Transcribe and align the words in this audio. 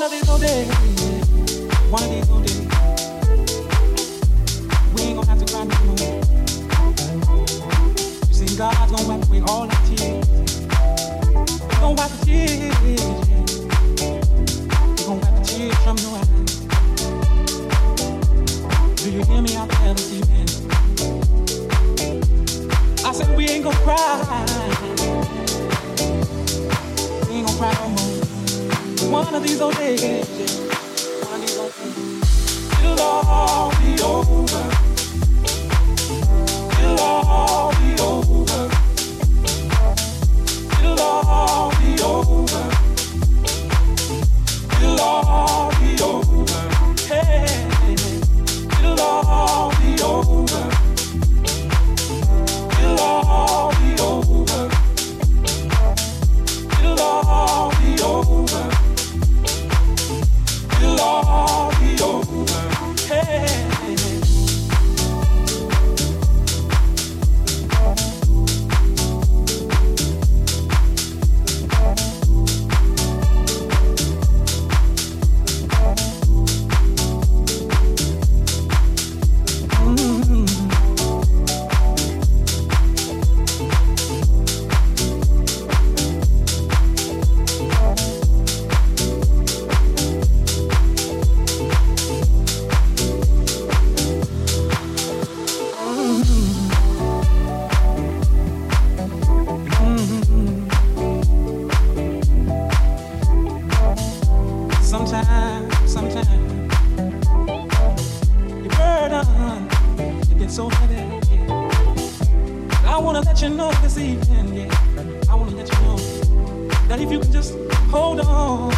One 0.00 0.06
of 0.06 0.18
these 0.18 0.30
old 0.30 0.40
days, 0.40 0.66
one 1.90 2.02
of 2.02 2.08
these 2.08 2.26
days, 2.46 2.64
we 4.94 5.00
ain't 5.02 5.16
gonna 5.16 5.28
have 5.28 5.38
to 5.38 5.44
cry 5.52 5.64
no 5.64 5.76
more. 5.84 5.98
You 8.26 8.34
see, 8.34 8.56
God's 8.56 8.92
gonna 8.92 9.06
wipe 9.06 9.28
away 9.28 9.40
all 9.46 9.66
tears. 9.84 10.24
Wipe 11.82 12.12
the 12.12 12.16
tears, 12.24 13.00
gonna 15.04 15.20
the 15.36 15.42
tears 15.44 15.78
from. 15.84 15.96
Do 18.96 19.04
you 19.10 19.22
hear 19.22 19.42
me? 19.42 19.52
I 23.04 23.12
said 23.12 23.36
we 23.36 23.44
ain't 23.50 23.64
gonna 23.64 23.76
cry. 23.80 23.96
We 27.28 27.32
ain't 27.34 27.46
gonna 27.46 27.58
cry 27.58 27.72
no 27.74 27.88
more 27.90 27.99
days, 29.10 29.24
one 29.24 29.34
of 29.34 29.42
these 29.42 29.60
old 29.60 29.74
days, 29.76 30.02
it'll 32.78 33.00
all 33.00 33.70
be 33.70 34.02
over. 34.02 34.70
It'll 36.78 37.00
all 37.00 37.72
be 37.72 37.90
over. 38.00 38.70
It'll 40.78 41.00
all 41.00 41.70
be 41.80 42.02
over. 42.02 42.79
Wanna 113.00 113.20
let 113.20 113.40
you 113.40 113.48
know 113.48 113.72
this 113.82 113.96
evening, 113.98 114.54
yeah. 114.54 115.30
I 115.30 115.34
wanna 115.34 115.56
let 115.56 115.72
you 115.72 115.80
know 115.80 115.96
that 116.88 117.00
if 117.00 117.10
you 117.10 117.20
can 117.20 117.32
just 117.32 117.54
hold 117.90 118.20
on, 118.20 118.70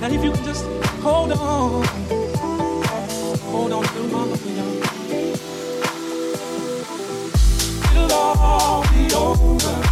that 0.00 0.12
if 0.12 0.22
you 0.22 0.30
can 0.32 0.44
just 0.44 0.64
hold 1.00 1.32
on, 1.32 1.84
hold 3.50 3.72
on 3.72 3.84
to 3.84 4.00
my 4.08 4.24
love, 4.24 4.46
It'll 7.94 8.12
all 8.12 8.82
be 8.92 9.14
over. 9.14 9.91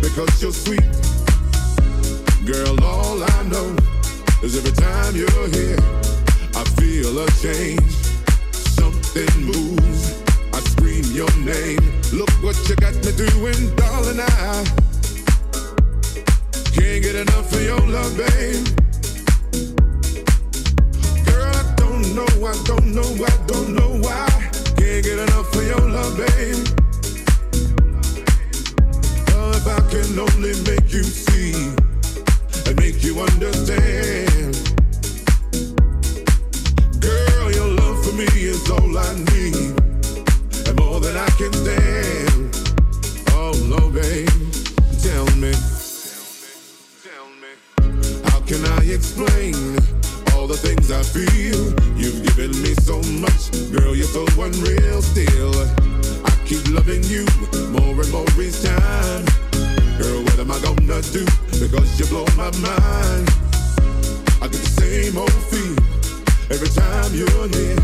because 0.00 0.42
you're 0.42 0.52
sweet? 0.52 0.82
Girl, 2.46 2.82
all 2.84 3.22
I 3.22 3.42
know 3.44 3.76
is 4.42 4.56
every 4.56 4.72
time 4.72 5.16
you're 5.16 5.48
here, 5.48 5.78
I 6.54 6.64
feel 6.78 7.18
a 7.18 7.26
change. 7.42 7.92
Something 8.78 9.44
moves. 9.44 10.22
I 10.52 10.60
scream 10.60 11.04
your 11.12 11.30
name. 11.38 11.80
Look 12.12 12.30
what 12.42 12.56
you 12.68 12.76
got 12.76 12.94
me 13.04 13.12
doing, 13.12 13.74
darling. 13.76 14.20
I 14.20 14.64
can't 16.72 17.02
get 17.02 17.14
enough 17.16 17.52
of 17.52 17.62
your 17.62 17.80
love, 17.80 18.16
babe. 18.16 18.66
Girl, 21.26 21.44
I 21.44 21.74
don't 21.76 22.14
know, 22.14 22.46
I 22.46 22.54
don't 22.64 22.94
know, 22.94 23.24
I 23.24 23.36
don't 23.46 23.74
know 23.74 23.98
why. 24.00 24.28
Can't 24.76 25.04
get 25.04 25.18
enough 25.18 25.54
of 25.54 25.66
your 25.66 25.80
love, 25.80 26.16
babe. 26.16 26.87
Can 29.88 30.18
only 30.18 30.52
make 30.68 30.92
you 30.92 31.02
see 31.02 31.54
and 32.66 32.76
make 32.76 33.02
you 33.02 33.18
understand. 33.20 34.52
Girl, 37.00 37.52
your 37.52 37.68
love 37.68 38.04
for 38.04 38.12
me 38.12 38.26
is 38.26 38.70
all 38.70 38.98
I 38.98 39.14
need, 39.32 39.72
and 40.68 40.76
more 40.78 41.00
than 41.00 41.16
I 41.16 41.28
can 41.40 41.52
stand. 41.54 42.54
Oh, 43.32 43.52
no, 43.72 43.88
babe, 43.88 44.28
tell 45.00 45.26
me. 45.36 45.52
How 48.28 48.40
can 48.40 48.62
I 48.76 48.84
explain 48.92 49.54
all 50.34 50.46
the 50.46 50.58
things 50.60 50.90
I 50.90 51.02
feel? 51.02 51.72
You've 51.96 52.22
given 52.26 52.50
me 52.62 52.74
so 52.74 53.00
much, 53.20 53.72
girl, 53.72 53.96
you're 53.96 54.06
so 54.06 54.26
unreal 54.38 55.00
still. 55.00 55.54
I 56.26 56.30
keep 56.44 56.66
loving 56.68 57.02
you 57.04 57.24
more 57.72 58.02
and 58.02 58.12
more 58.12 58.26
each 58.38 58.62
time. 58.62 59.47
What 60.38 60.46
am 60.46 60.52
I 60.52 60.60
gonna 60.60 61.02
do? 61.10 61.24
Because 61.58 61.98
you 61.98 62.06
blow 62.06 62.24
my 62.36 62.48
mind. 62.62 63.26
I 64.38 64.46
get 64.46 64.62
the 64.62 64.70
same 64.78 65.18
old 65.18 65.32
feel 65.50 65.74
every 66.54 66.68
time 66.68 67.10
you're 67.10 67.48
near. 67.50 67.74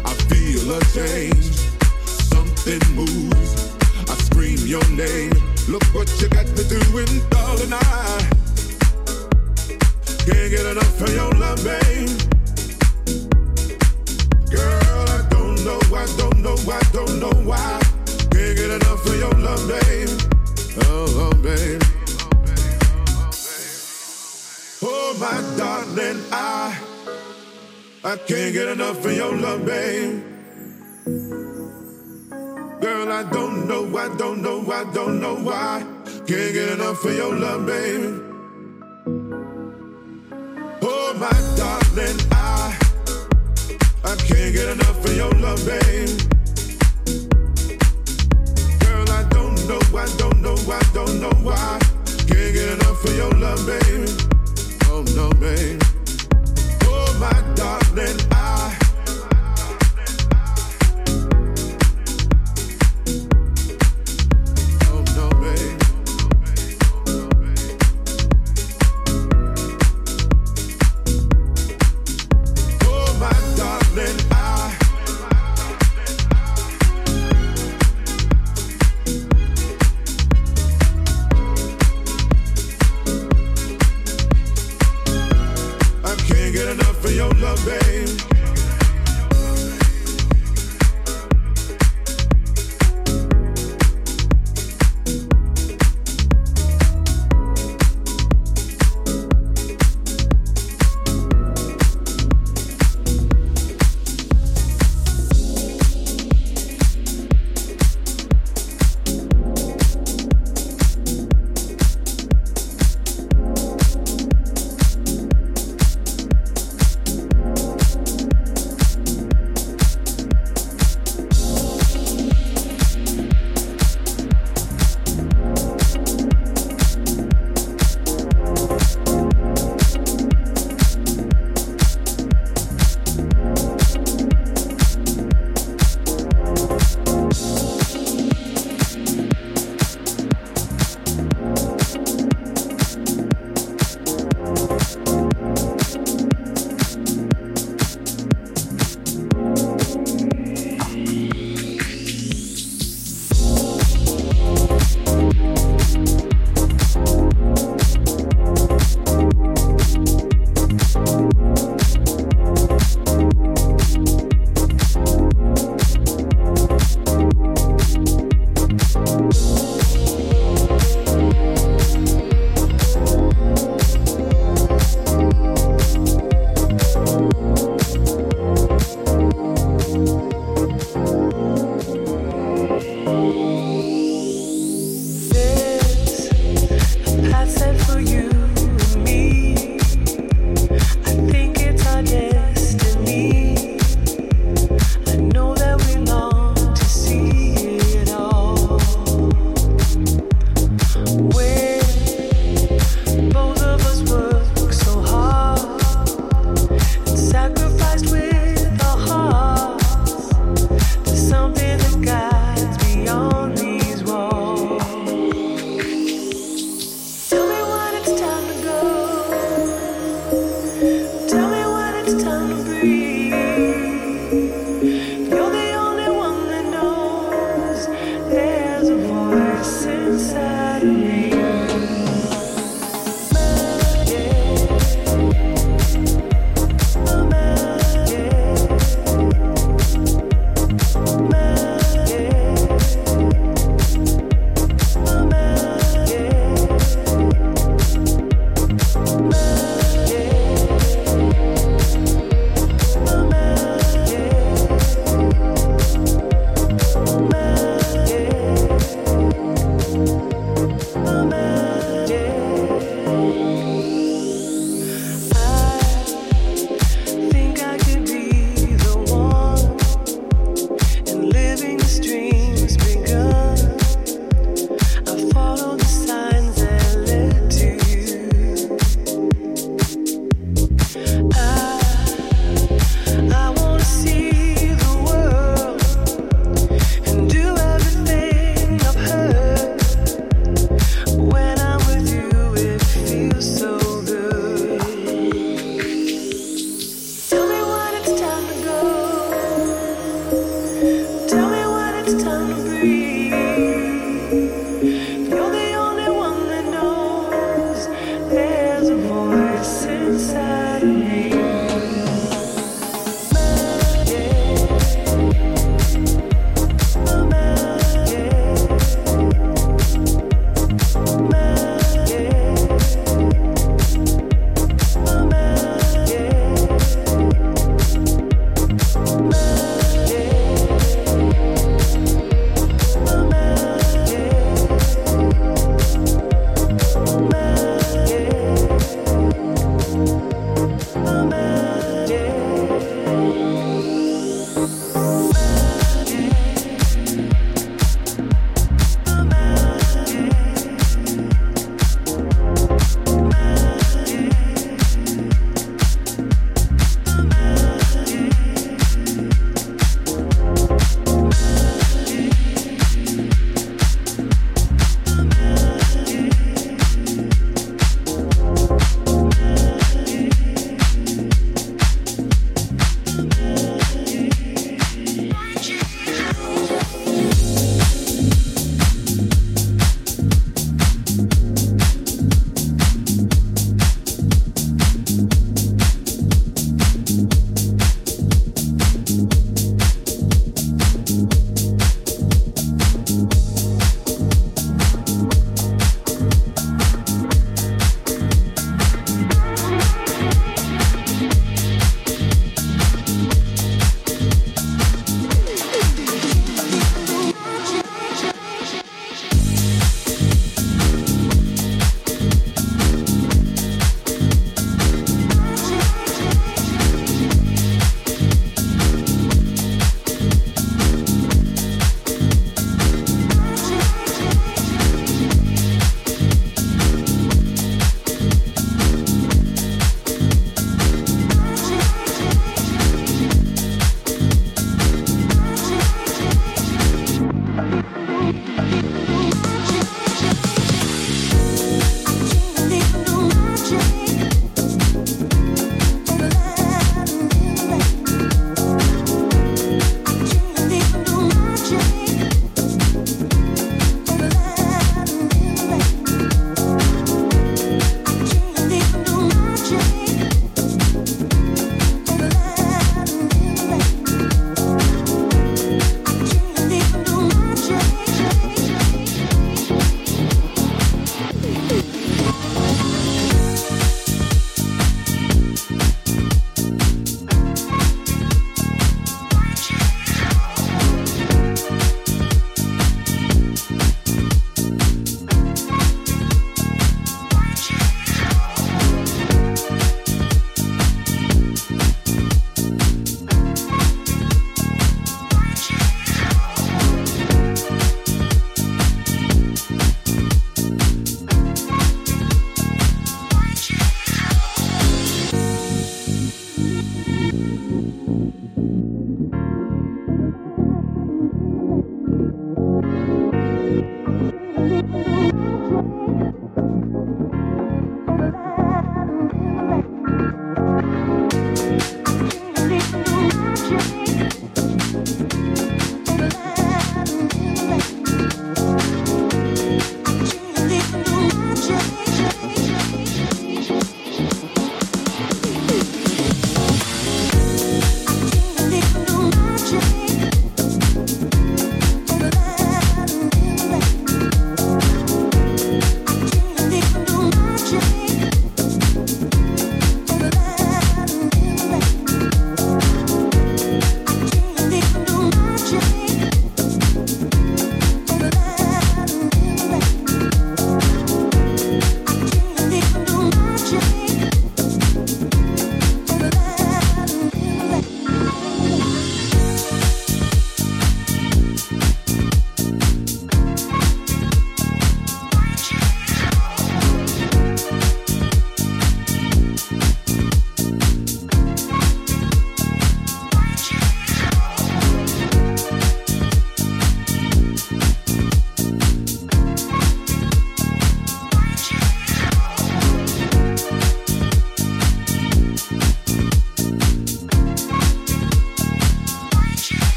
I 0.00 0.14
feel 0.24 0.72
a 0.72 0.80
change, 0.96 1.52
something 2.32 2.80
moves. 2.96 3.76
I 4.08 4.14
scream 4.24 4.56
your 4.64 4.88
name. 4.88 5.36
Look 5.68 5.84
what 5.92 6.08
you 6.18 6.30
got 6.30 6.48
me 6.56 6.64
doing, 6.64 7.28
darling. 7.28 7.74
I 7.74 8.24
can't 10.24 10.48
get 10.48 10.64
enough 10.64 10.98
of 10.98 11.12
your 11.12 11.30
love, 11.32 11.62
babe. 11.62 12.08
Girl, 14.48 15.04
I 15.12 15.28
don't 15.28 15.62
know, 15.62 15.80
I 15.92 16.06
don't 16.16 16.40
know, 16.40 16.56
I 16.72 16.80
don't 16.94 17.20
know 17.20 17.36
why. 17.44 17.80
Can't 18.32 18.56
get 18.56 18.70
enough 18.80 19.04
of 19.04 19.14
your 19.14 19.34
love, 19.34 19.68
babe. 19.68 19.81
Oh, 20.74 20.80
oh. 20.84 21.32
Oh, 24.84 25.16
my 25.20 25.56
darling, 25.56 26.24
I 26.32 26.78
I 28.02 28.16
can't 28.16 28.52
get 28.52 28.68
enough 28.68 29.04
of 29.04 29.12
your 29.14 29.36
love, 29.36 29.64
babe. 29.66 30.24
Girl, 32.80 33.12
I 33.12 33.22
don't 33.30 33.68
know, 33.68 33.96
I 33.96 34.08
don't 34.16 34.42
know, 34.42 34.72
I 34.72 34.84
don't 34.92 35.20
know 35.20 35.36
why. 35.36 35.86
Can't 36.26 36.52
get 36.54 36.72
enough 36.72 37.04
of 37.04 37.14
your 37.14 37.34
love, 37.34 37.66
babe. 37.66 38.20
Oh, 40.82 41.14
my 41.20 41.30
darling, 41.56 42.18
I 42.32 42.78
I 44.04 44.16
can't 44.16 44.54
get 44.54 44.68
enough 44.70 45.04
of 45.04 45.16
your 45.16 45.30
love, 45.32 45.64
babe. 45.66 46.31
I 49.70 50.06
don't 50.16 50.40
know, 50.42 50.56
don't 50.92 51.20
know 51.20 51.30
why. 51.40 51.78
Can't 52.26 52.52
get 52.52 52.72
enough 52.72 53.04
of 53.04 53.16
your 53.16 53.30
love, 53.30 53.64
babe. 53.64 54.08
Oh 54.90 55.04
no, 55.14 55.30
babe. 55.38 55.80
Oh, 56.84 57.16
my 57.20 57.54
darling, 57.54 58.18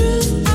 I 0.00 0.49